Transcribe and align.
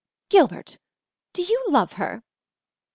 "Gilbert, 0.29 0.79
do 1.31 1.43
you 1.43 1.63
love 1.69 1.93
her?" 1.93 2.23